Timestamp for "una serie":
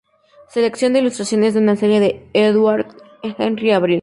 1.59-1.99